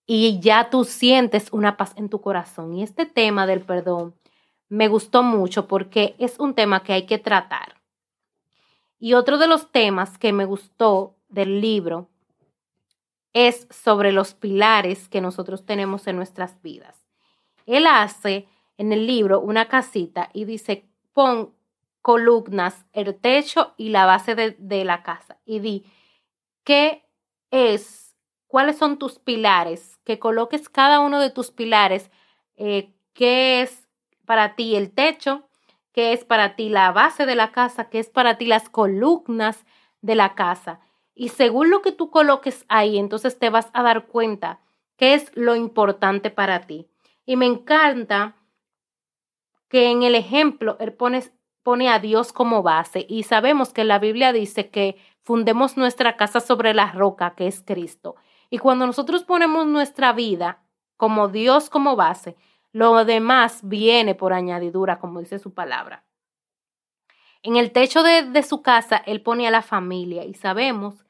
y 0.05 0.39
ya 0.39 0.69
tú 0.69 0.85
sientes 0.85 1.51
una 1.51 1.77
paz 1.77 1.93
en 1.95 2.09
tu 2.09 2.21
corazón. 2.21 2.73
Y 2.73 2.83
este 2.83 3.05
tema 3.05 3.45
del 3.45 3.61
perdón 3.61 4.15
me 4.67 4.87
gustó 4.87 5.23
mucho 5.23 5.67
porque 5.67 6.15
es 6.19 6.39
un 6.39 6.53
tema 6.53 6.83
que 6.83 6.93
hay 6.93 7.05
que 7.05 7.17
tratar. 7.17 7.75
Y 8.99 9.13
otro 9.13 9.37
de 9.37 9.47
los 9.47 9.71
temas 9.71 10.17
que 10.17 10.33
me 10.33 10.45
gustó 10.45 11.15
del 11.29 11.61
libro 11.61 12.09
es 13.33 13.67
sobre 13.69 14.11
los 14.11 14.33
pilares 14.33 15.07
que 15.09 15.21
nosotros 15.21 15.65
tenemos 15.65 16.07
en 16.07 16.15
nuestras 16.15 16.61
vidas. 16.61 17.05
Él 17.65 17.85
hace 17.85 18.47
en 18.77 18.91
el 18.91 19.05
libro 19.05 19.39
una 19.39 19.67
casita 19.67 20.29
y 20.33 20.45
dice, 20.45 20.89
pon 21.13 21.53
columnas, 22.09 22.87
el 22.91 23.13
techo 23.13 23.75
y 23.77 23.89
la 23.89 24.07
base 24.07 24.33
de, 24.33 24.83
la 24.83 25.03
casa. 25.03 25.37
Y 25.45 25.59
di, 25.59 25.85
¿qué 26.63 27.05
es 27.51 28.15
cuáles 28.47 28.79
son 28.79 28.97
tus 28.97 29.19
pilares, 29.19 29.99
que 30.05 30.17
coloques 30.17 30.69
cada 30.69 31.01
uno 31.01 31.19
de 31.19 31.29
tus 31.29 31.51
pilares, 31.51 32.09
eh, 32.57 32.95
qué 33.13 33.61
es 33.61 33.87
para 34.25 34.55
ti 34.55 34.75
el 34.75 34.89
techo, 34.89 35.47
qué 35.91 36.11
es 36.11 36.25
para 36.25 36.55
ti 36.55 36.69
la 36.69 36.91
base 36.91 37.27
de 37.27 37.35
la 37.35 37.51
casa, 37.51 37.91
qué 37.91 37.99
es 37.99 38.09
para 38.09 38.39
ti 38.39 38.47
las 38.47 38.69
columnas 38.69 39.63
de 40.01 40.15
la 40.15 40.33
casa. 40.33 40.79
Y 41.13 41.29
según 41.29 41.69
lo 41.69 41.83
que 41.83 41.91
tú 41.91 42.09
coloques 42.09 42.65
ahí, 42.69 42.97
entonces 42.97 43.37
te 43.37 43.51
vas 43.51 43.69
a 43.73 43.83
dar 43.83 44.07
cuenta 44.07 44.61
qué 44.97 45.13
es 45.13 45.31
lo 45.35 45.55
importante 45.55 46.31
para 46.31 46.61
ti. 46.61 46.87
Y 47.27 47.35
me 47.35 47.45
encanta 47.45 48.35
que 49.67 49.91
en 49.91 50.01
el 50.01 50.15
ejemplo 50.15 50.75
él 50.79 50.91
pone, 50.93 51.21
pone 51.69 51.87
a 51.87 51.99
Dios 51.99 52.33
como 52.33 52.63
base 52.63 53.05
y 53.07 53.21
sabemos 53.21 53.73
que 53.73 53.83
la 53.83 53.99
Biblia 53.99 54.33
dice 54.33 54.71
que 54.71 54.97
fundemos 55.21 55.77
nuestra 55.77 56.17
casa 56.17 56.39
sobre 56.39 56.73
la 56.73 56.91
roca 56.93 57.35
que 57.35 57.45
es 57.45 57.61
Cristo. 57.61 58.15
Y 58.49 58.57
cuando 58.57 58.87
nosotros 58.87 59.23
ponemos 59.23 59.67
nuestra 59.67 60.11
vida 60.11 60.63
como 60.97 61.27
Dios 61.27 61.69
como 61.69 61.95
base, 61.95 62.35
lo 62.71 63.05
demás 63.05 63.59
viene 63.61 64.15
por 64.15 64.33
añadidura, 64.33 64.97
como 64.97 65.19
dice 65.19 65.37
su 65.37 65.53
palabra. 65.53 66.05
En 67.43 67.55
el 67.55 67.71
techo 67.71 68.01
de, 68.01 68.41
su 68.41 68.63
casa, 68.63 68.97
Él 69.05 69.21
pone 69.21 69.47
a 69.47 69.51
la 69.51 69.61
familia 69.61 70.25
y 70.25 70.33
sabemos 70.33 71.05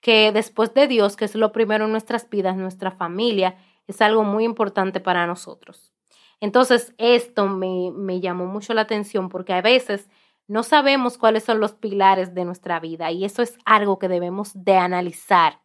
que 0.00 0.32
después 0.32 0.72
de 0.72 0.86
Dios, 0.86 1.16
que 1.16 1.26
es 1.26 1.34
lo 1.34 1.52
primero 1.52 1.84
en 1.84 1.90
nuestras 1.90 2.30
vidas, 2.30 2.56
nuestra 2.56 2.92
familia 2.92 3.58
es 3.86 4.00
algo 4.00 4.24
muy 4.24 4.44
importante 4.44 5.00
para 5.00 5.26
nosotros. 5.26 5.92
Entonces, 6.40 6.94
esto 6.98 7.46
me, 7.48 7.90
me 7.92 8.20
llamó 8.20 8.46
mucho 8.46 8.74
la 8.74 8.82
atención 8.82 9.28
porque 9.28 9.52
a 9.52 9.62
veces 9.62 10.08
no 10.46 10.62
sabemos 10.62 11.18
cuáles 11.18 11.44
son 11.44 11.60
los 11.60 11.74
pilares 11.74 12.34
de 12.34 12.44
nuestra 12.44 12.80
vida 12.80 13.10
y 13.10 13.24
eso 13.24 13.42
es 13.42 13.58
algo 13.64 13.98
que 13.98 14.08
debemos 14.08 14.52
de 14.54 14.76
analizar 14.76 15.60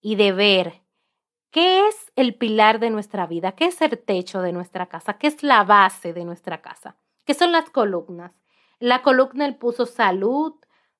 y 0.00 0.16
de 0.16 0.32
ver 0.32 0.82
qué 1.50 1.86
es 1.86 2.12
el 2.16 2.34
pilar 2.34 2.80
de 2.80 2.90
nuestra 2.90 3.26
vida, 3.26 3.52
qué 3.52 3.66
es 3.66 3.80
el 3.82 3.98
techo 3.98 4.40
de 4.40 4.52
nuestra 4.52 4.86
casa, 4.86 5.18
qué 5.18 5.26
es 5.26 5.42
la 5.42 5.62
base 5.62 6.12
de 6.12 6.24
nuestra 6.24 6.62
casa, 6.62 6.96
qué 7.24 7.34
son 7.34 7.52
las 7.52 7.70
columnas. 7.70 8.32
La 8.80 9.02
columna 9.02 9.46
él 9.46 9.56
puso 9.56 9.86
salud, 9.86 10.54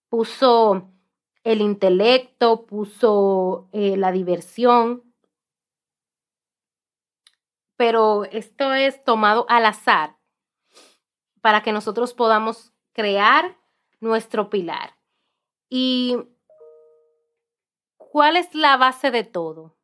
puso 0.09 0.90
el 1.44 1.61
intelecto, 1.61 2.66
puso 2.66 3.68
eh, 3.73 3.97
la 3.97 4.12
diversión, 4.12 5.02
pero 7.76 8.24
esto 8.24 8.74
es 8.74 9.02
tomado 9.04 9.46
al 9.48 9.66
azar 9.66 10.16
para 11.40 11.62
que 11.62 11.72
nosotros 11.72 12.14
podamos 12.14 12.72
crear 12.92 13.56
nuestro 14.00 14.50
pilar. 14.50 14.96
Y 15.68 16.16
¿Cuál 18.14 18.36
es 18.36 18.54
la 18.54 18.76
base 18.76 19.10
de 19.10 19.24
todo? 19.24 19.76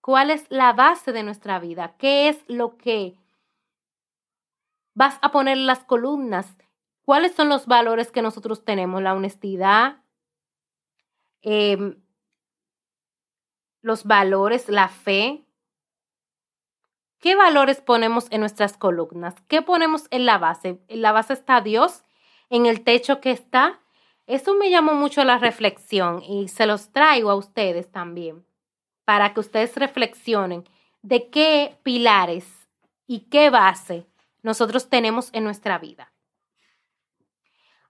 ¿Cuál 0.00 0.30
es 0.30 0.46
la 0.48 0.72
base 0.72 1.12
de 1.12 1.22
nuestra 1.22 1.58
vida? 1.58 1.94
¿Qué 1.98 2.30
es 2.30 2.42
lo 2.48 2.78
que 2.78 3.18
vas 4.94 5.18
a 5.20 5.30
poner 5.30 5.58
en 5.58 5.66
las 5.66 5.84
columnas? 5.84 6.56
¿Cuáles 7.02 7.34
son 7.34 7.50
los 7.50 7.66
valores 7.66 8.10
que 8.10 8.22
nosotros 8.22 8.64
tenemos? 8.64 9.02
La 9.02 9.12
honestidad, 9.12 10.02
em, 11.42 12.02
los 13.82 14.04
valores, 14.04 14.70
la 14.70 14.88
fe. 14.88 15.44
¿Qué 17.20 17.36
valores 17.36 17.80
ponemos 17.80 18.26
en 18.30 18.40
nuestras 18.40 18.76
columnas? 18.76 19.34
¿Qué 19.46 19.62
ponemos 19.62 20.06
en 20.10 20.26
la 20.26 20.38
base? 20.38 20.80
En 20.88 21.02
la 21.02 21.12
base 21.12 21.34
está 21.34 21.60
Dios, 21.60 22.02
en 22.48 22.66
el 22.66 22.82
techo 22.82 23.20
que 23.20 23.30
está 23.30 23.80
eso 24.30 24.54
me 24.54 24.70
llamó 24.70 24.94
mucho 24.94 25.24
la 25.24 25.38
reflexión 25.38 26.22
y 26.22 26.46
se 26.46 26.64
los 26.64 26.92
traigo 26.92 27.32
a 27.32 27.34
ustedes 27.34 27.90
también 27.90 28.46
para 29.04 29.34
que 29.34 29.40
ustedes 29.40 29.74
reflexionen 29.74 30.68
de 31.02 31.30
qué 31.30 31.76
pilares 31.82 32.46
y 33.08 33.22
qué 33.28 33.50
base 33.50 34.06
nosotros 34.42 34.88
tenemos 34.88 35.30
en 35.32 35.42
nuestra 35.42 35.78
vida. 35.78 36.12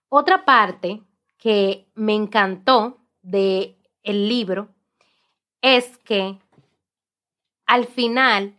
Otra 0.08 0.46
parte 0.46 1.02
que 1.36 1.86
me 1.94 2.14
encantó 2.14 2.96
de 3.20 3.76
el 4.02 4.26
libro 4.26 4.70
es 5.60 5.98
que 5.98 6.38
al 7.66 7.84
final 7.84 8.58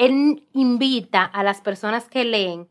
él 0.00 0.48
invita 0.54 1.24
a 1.24 1.42
las 1.42 1.60
personas 1.60 2.08
que 2.08 2.24
leen 2.24 2.70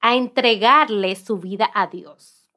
a 0.00 0.16
entregarle 0.16 1.14
su 1.14 1.38
vida 1.38 1.70
a 1.74 1.86
Dios. 1.88 2.50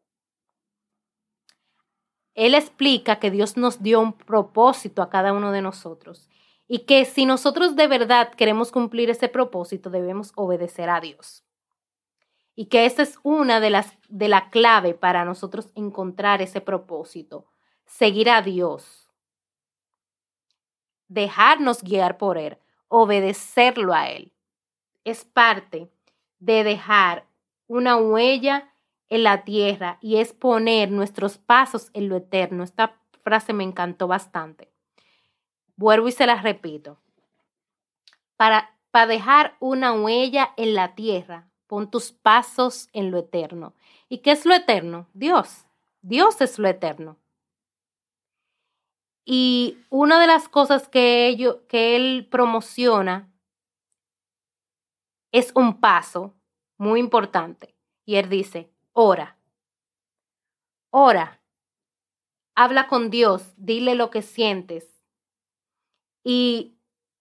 Él 2.34 2.56
explica 2.56 3.20
que 3.20 3.29
Dios 3.29 3.58
nos 3.58 3.84
dio 3.84 4.00
un 4.00 4.13
propósito 4.13 5.01
a 5.01 5.10
cada 5.10 5.34
uno 5.34 5.51
de 5.51 5.62
nosotros 5.62 6.29
y 6.65 6.86
que 6.86 7.03
si 7.03 7.25
nosotros 7.25 7.75
de 7.75 7.88
verdad 7.88 8.32
queremos 8.34 8.72
cumplir 8.72 9.10
ese 9.10 9.27
propósito 9.27 9.89
debemos 9.89 10.32
obedecer 10.36 10.89
a 10.89 11.01
Dios. 11.01 11.44
Y 12.56 12.68
que 12.68 12.86
esa 12.86 13.01
es 13.01 13.20
una 13.24 13.60
de 13.60 13.70
las 13.70 13.98
de 14.08 14.29
la 14.29 14.50
clave 14.50 14.94
para 14.94 15.25
nosotros 15.25 15.72
encontrar 15.75 16.41
ese 16.41 16.62
propósito, 16.62 17.48
seguir 17.86 18.29
a 18.29 18.41
Dios. 18.41 19.10
Dejarnos 21.10 21.84
guiar 21.84 22.18
por 22.18 22.38
él, 22.38 22.58
obedecerlo 22.89 23.93
a 23.93 24.10
él. 24.10 24.34
Es 25.05 25.24
parte 25.24 25.89
de 26.39 26.63
dejar 26.63 27.25
una 27.67 27.96
huella 27.96 28.74
en 29.08 29.24
la 29.24 29.43
tierra 29.43 29.98
y 30.01 30.17
es 30.17 30.34
poner 30.34 30.91
nuestros 30.91 31.38
pasos 31.38 31.89
en 31.93 32.10
lo 32.10 32.17
eterno. 32.17 32.63
Esta 32.63 33.00
frase 33.24 33.53
me 33.53 33.63
encantó 33.63 34.08
bastante. 34.08 34.72
Vuelvo 35.75 36.08
y 36.08 36.12
se 36.12 36.25
la 36.25 36.41
repito. 36.41 37.00
Para, 38.36 38.77
para 38.91 39.08
dejar 39.08 39.55
una 39.60 39.93
huella 39.93 40.53
en 40.58 40.74
la 40.74 40.96
tierra, 40.96 41.50
pon 41.67 41.89
tus 41.89 42.12
pasos 42.12 42.89
en 42.93 43.12
lo 43.12 43.19
eterno. 43.19 43.74
¿Y 44.10 44.19
qué 44.19 44.31
es 44.31 44.46
lo 44.46 44.53
eterno? 44.53 45.08
Dios. 45.13 45.65
Dios 46.01 46.41
es 46.41 46.60
lo 46.60 46.67
eterno. 46.67 47.17
Y 49.32 49.78
una 49.92 50.20
de 50.20 50.26
las 50.26 50.50
cosas 50.50 50.90
que, 50.90 51.38
que 51.68 51.96
él 51.96 52.28
promociona 52.32 53.32
es 55.32 55.52
un 55.54 55.80
paso 55.80 56.34
muy 56.80 57.00
importante. 57.00 57.76
Y 58.06 58.16
él 58.16 58.28
dice, 58.28 58.74
ora. 58.92 59.38
Ora. 60.90 61.44
Habla 62.56 62.88
con 62.88 63.12
Dios, 63.12 63.54
dile 63.56 63.94
lo 63.94 64.10
que 64.10 64.24
sientes 64.24 65.06
y 66.24 66.76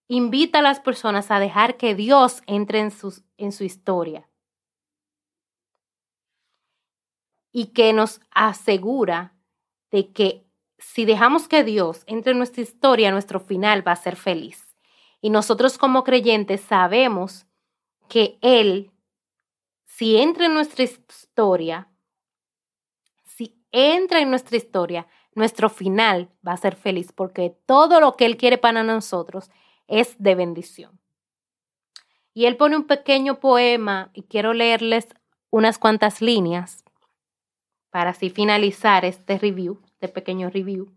invita 0.07 0.59
a 0.59 0.63
las 0.63 0.79
personas 0.79 1.29
a 1.29 1.37
dejar 1.37 1.77
que 1.77 1.93
Dios 1.93 2.41
entre 2.47 2.79
en, 2.79 2.91
en 3.37 3.51
su 3.51 3.63
historia. 3.63 4.27
Y 7.51 7.67
que 7.67 7.93
nos 7.93 8.19
asegura 8.31 9.35
de 9.91 10.11
que 10.11 10.48
si 10.79 11.05
dejamos 11.05 11.47
que 11.47 11.63
Dios 11.63 12.03
entre 12.07 12.31
en 12.31 12.37
nuestra 12.37 12.61
historia, 12.61 13.11
nuestro 13.11 13.39
final 13.39 13.87
va 13.87 13.91
a 13.91 13.97
ser 13.97 14.15
feliz. 14.15 14.75
Y 15.21 15.29
nosotros 15.29 15.77
como 15.77 16.03
creyentes 16.03 16.61
sabemos 16.61 17.45
que 18.07 18.39
Él 18.41 18.91
si 19.99 20.15
entra 20.15 20.45
en 20.45 20.53
nuestra 20.53 20.85
historia, 20.85 21.89
si 23.25 23.61
entra 23.73 24.21
en 24.21 24.29
nuestra 24.29 24.55
historia, 24.55 25.07
nuestro 25.35 25.69
final 25.69 26.29
va 26.47 26.53
a 26.53 26.57
ser 26.57 26.77
feliz 26.77 27.11
porque 27.11 27.57
todo 27.65 27.99
lo 27.99 28.15
que 28.15 28.25
Él 28.25 28.37
quiere 28.37 28.57
para 28.57 28.81
nosotros 28.81 29.51
es 29.87 30.15
de 30.17 30.35
bendición. 30.35 31.01
Y 32.33 32.45
Él 32.45 32.55
pone 32.55 32.77
un 32.77 32.85
pequeño 32.85 33.41
poema 33.41 34.09
y 34.13 34.23
quiero 34.23 34.53
leerles 34.53 35.09
unas 35.49 35.77
cuantas 35.77 36.21
líneas 36.21 36.85
para 37.89 38.11
así 38.11 38.29
finalizar 38.29 39.03
este 39.03 39.37
review, 39.37 39.81
este 39.99 40.07
pequeño 40.07 40.49
review. 40.49 40.95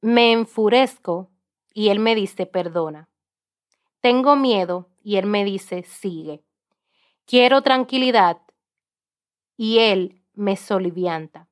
Me 0.00 0.30
enfurezco 0.30 1.32
y 1.74 1.88
Él 1.88 1.98
me 1.98 2.14
dice, 2.14 2.46
perdona. 2.46 3.08
Tengo 4.00 4.36
miedo 4.36 4.88
y 5.02 5.16
Él 5.16 5.26
me 5.26 5.44
dice, 5.44 5.82
sigue. 5.82 6.44
Quiero 7.26 7.62
tranquilidad 7.62 8.40
y 9.56 9.78
Él 9.80 10.22
me 10.32 10.54
solivianta. 10.54 11.48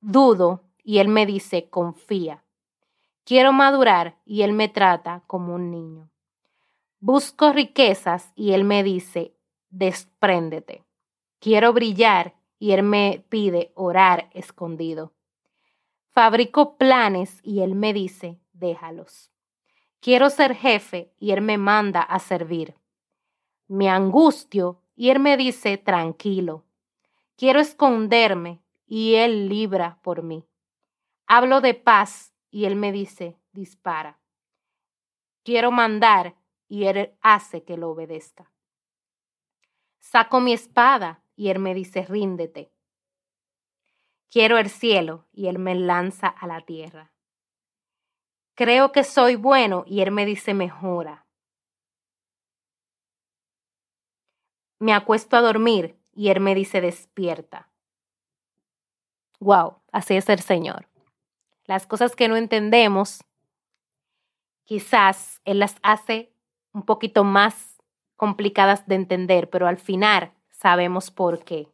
Dudo 0.00 0.62
y 0.84 0.98
Él 0.98 1.08
me 1.08 1.26
dice, 1.26 1.68
confía. 1.68 2.44
Quiero 3.24 3.52
madurar 3.52 4.20
y 4.24 4.42
Él 4.42 4.52
me 4.52 4.68
trata 4.68 5.24
como 5.26 5.56
un 5.56 5.72
niño. 5.72 6.08
Busco 7.00 7.52
riquezas 7.52 8.32
y 8.36 8.52
Él 8.52 8.62
me 8.62 8.84
dice, 8.84 9.34
despréndete. 9.68 10.84
Quiero 11.40 11.72
brillar 11.72 12.37
y 12.58 12.72
Él 12.72 12.82
me 12.82 13.24
pide 13.28 13.72
orar 13.74 14.28
escondido. 14.32 15.12
Fabrico 16.10 16.76
planes 16.76 17.40
y 17.42 17.60
Él 17.60 17.74
me 17.74 17.92
dice, 17.92 18.40
déjalos. 18.52 19.30
Quiero 20.00 20.30
ser 20.30 20.54
jefe 20.54 21.12
y 21.18 21.30
Él 21.30 21.42
me 21.42 21.58
manda 21.58 22.00
a 22.00 22.18
servir. 22.18 22.74
Me 23.68 23.88
angustio 23.88 24.82
y 24.96 25.10
Él 25.10 25.20
me 25.20 25.36
dice, 25.36 25.78
tranquilo. 25.78 26.64
Quiero 27.36 27.60
esconderme 27.60 28.60
y 28.86 29.14
Él 29.14 29.48
libra 29.48 30.00
por 30.02 30.22
mí. 30.22 30.44
Hablo 31.26 31.60
de 31.60 31.74
paz 31.74 32.34
y 32.50 32.64
Él 32.64 32.74
me 32.74 32.90
dice, 32.90 33.38
dispara. 33.52 34.18
Quiero 35.44 35.70
mandar 35.70 36.36
y 36.68 36.84
Él 36.84 37.14
hace 37.20 37.62
que 37.62 37.76
lo 37.76 37.90
obedezca. 37.90 38.50
Saco 40.00 40.40
mi 40.40 40.52
espada 40.52 41.22
y 41.38 41.50
Él 41.50 41.60
me 41.60 41.72
dice, 41.72 42.02
ríndete. 42.02 42.72
Quiero 44.28 44.58
el 44.58 44.68
cielo 44.68 45.24
y 45.32 45.46
Él 45.46 45.60
me 45.60 45.76
lanza 45.76 46.26
a 46.26 46.48
la 46.48 46.62
tierra. 46.62 47.12
Creo 48.56 48.90
que 48.90 49.04
soy 49.04 49.36
bueno 49.36 49.84
y 49.86 50.00
Él 50.00 50.10
me 50.10 50.26
dice, 50.26 50.52
mejora. 50.52 51.26
Me 54.80 54.92
acuesto 54.92 55.36
a 55.36 55.40
dormir 55.40 55.96
y 56.12 56.30
Él 56.30 56.40
me 56.40 56.56
dice, 56.56 56.80
despierta. 56.80 57.70
Wow, 59.38 59.76
así 59.92 60.16
es 60.16 60.28
el 60.28 60.40
Señor. 60.40 60.88
Las 61.66 61.86
cosas 61.86 62.16
que 62.16 62.26
no 62.26 62.34
entendemos, 62.34 63.22
quizás 64.64 65.40
Él 65.44 65.60
las 65.60 65.76
hace 65.84 66.32
un 66.72 66.82
poquito 66.82 67.22
más 67.22 67.80
complicadas 68.16 68.88
de 68.88 68.96
entender, 68.96 69.48
pero 69.48 69.68
al 69.68 69.78
final 69.78 70.32
sabemos 70.58 71.10
por 71.10 71.44
qué. 71.44 71.68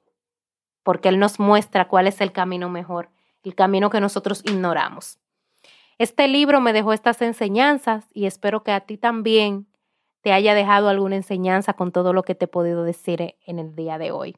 Porque 0.82 1.08
Él 1.08 1.18
nos 1.18 1.40
muestra 1.40 1.88
cuál 1.88 2.06
es 2.06 2.20
el 2.20 2.32
camino 2.32 2.68
mejor, 2.68 3.08
el 3.42 3.54
camino 3.54 3.90
que 3.90 4.00
nosotros 4.00 4.42
ignoramos. 4.44 5.18
Este 5.98 6.28
libro 6.28 6.60
me 6.60 6.72
dejó 6.72 6.92
estas 6.92 7.22
enseñanzas 7.22 8.06
y 8.12 8.26
espero 8.26 8.62
que 8.62 8.72
a 8.72 8.80
ti 8.80 8.98
también 8.98 9.66
te 10.20 10.32
haya 10.32 10.54
dejado 10.54 10.88
alguna 10.88 11.16
enseñanza 11.16 11.74
con 11.74 11.92
todo 11.92 12.12
lo 12.12 12.22
que 12.22 12.34
te 12.34 12.46
he 12.46 12.48
podido 12.48 12.84
decir 12.84 13.36
en 13.46 13.58
el 13.58 13.74
día 13.74 13.98
de 13.98 14.10
hoy. 14.10 14.36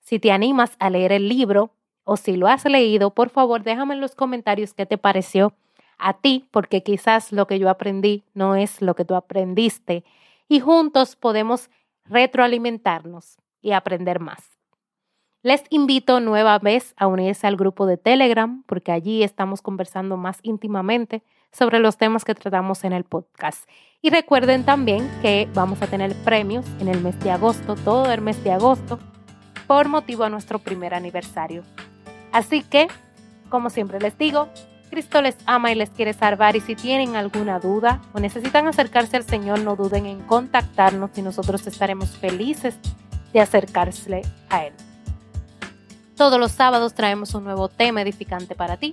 Si 0.00 0.18
te 0.18 0.32
animas 0.32 0.76
a 0.78 0.90
leer 0.90 1.12
el 1.12 1.28
libro 1.28 1.72
o 2.04 2.16
si 2.16 2.36
lo 2.36 2.48
has 2.48 2.64
leído, 2.64 3.14
por 3.14 3.30
favor 3.30 3.62
déjame 3.62 3.94
en 3.94 4.00
los 4.00 4.14
comentarios 4.14 4.74
qué 4.74 4.86
te 4.86 4.98
pareció 4.98 5.52
a 5.98 6.14
ti, 6.14 6.48
porque 6.50 6.82
quizás 6.82 7.30
lo 7.30 7.46
que 7.46 7.58
yo 7.58 7.68
aprendí 7.68 8.24
no 8.32 8.56
es 8.56 8.80
lo 8.80 8.94
que 8.94 9.04
tú 9.04 9.14
aprendiste 9.14 10.04
y 10.48 10.60
juntos 10.60 11.14
podemos 11.14 11.70
retroalimentarnos 12.06 13.36
y 13.60 13.72
aprender 13.72 14.20
más. 14.20 14.60
Les 15.42 15.64
invito 15.70 16.20
nueva 16.20 16.58
vez 16.58 16.92
a 16.98 17.06
unirse 17.06 17.46
al 17.46 17.56
grupo 17.56 17.86
de 17.86 17.96
Telegram 17.96 18.62
porque 18.66 18.92
allí 18.92 19.22
estamos 19.22 19.62
conversando 19.62 20.18
más 20.18 20.38
íntimamente 20.42 21.22
sobre 21.50 21.78
los 21.78 21.96
temas 21.96 22.26
que 22.26 22.34
tratamos 22.34 22.84
en 22.84 22.92
el 22.92 23.04
podcast. 23.04 23.68
Y 24.02 24.10
recuerden 24.10 24.64
también 24.64 25.10
que 25.22 25.48
vamos 25.54 25.80
a 25.80 25.86
tener 25.86 26.14
premios 26.24 26.66
en 26.78 26.88
el 26.88 27.00
mes 27.00 27.18
de 27.20 27.30
agosto, 27.30 27.74
todo 27.74 28.12
el 28.12 28.20
mes 28.20 28.42
de 28.44 28.52
agosto, 28.52 28.98
por 29.66 29.88
motivo 29.88 30.24
a 30.24 30.28
nuestro 30.28 30.58
primer 30.58 30.92
aniversario. 30.92 31.62
Así 32.32 32.62
que, 32.62 32.88
como 33.48 33.70
siempre 33.70 33.98
les 33.98 34.18
digo, 34.18 34.48
Cristo 34.90 35.22
les 35.22 35.36
ama 35.46 35.72
y 35.72 35.74
les 35.74 35.88
quiere 35.90 36.12
salvar 36.12 36.56
y 36.56 36.60
si 36.60 36.74
tienen 36.74 37.16
alguna 37.16 37.60
duda 37.60 38.02
o 38.12 38.20
necesitan 38.20 38.66
acercarse 38.66 39.16
al 39.16 39.24
Señor, 39.24 39.60
no 39.60 39.76
duden 39.76 40.04
en 40.04 40.20
contactarnos 40.20 41.16
y 41.16 41.22
nosotros 41.22 41.66
estaremos 41.66 42.16
felices 42.18 42.78
de 43.32 43.40
acercarse 43.40 44.22
a 44.48 44.66
Él. 44.66 44.72
Todos 46.16 46.38
los 46.38 46.52
sábados 46.52 46.94
traemos 46.94 47.34
un 47.34 47.44
nuevo 47.44 47.68
tema 47.68 48.02
edificante 48.02 48.54
para 48.54 48.76
ti. 48.76 48.92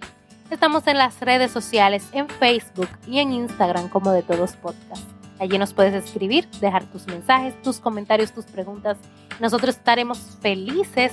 Estamos 0.50 0.88
en 0.88 0.98
las 0.98 1.20
redes 1.20 1.52
sociales, 1.52 2.08
en 2.14 2.30
Facebook 2.30 2.90
y 3.06 3.20
en 3.20 3.34
Instagram 3.34 3.90
como 3.90 4.12
de 4.12 4.24
todos 4.24 4.54
podcast. 4.54 5.04
Allí 5.40 5.58
nos 5.58 5.74
puedes 5.74 5.94
escribir, 5.94 6.48
dejar 6.62 6.86
tus 6.86 7.06
mensajes, 7.08 7.62
tus 7.62 7.80
comentarios, 7.80 8.32
tus 8.32 8.46
preguntas. 8.46 8.98
Nosotros 9.40 9.76
estaremos 9.76 10.18
felices 10.42 11.12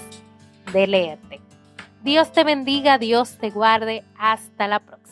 de 0.72 0.86
leerte. 0.86 1.40
Dios 2.02 2.32
te 2.32 2.44
bendiga, 2.44 2.98
Dios 2.98 3.36
te 3.38 3.50
guarde. 3.50 4.04
Hasta 4.16 4.68
la 4.68 4.78
próxima. 4.78 5.03